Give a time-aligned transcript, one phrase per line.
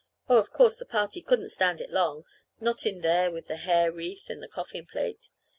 [0.27, 2.25] Oh, of course, the party couldn't stand it long
[2.59, 5.29] not in there with the hair wreath and the coffin plate.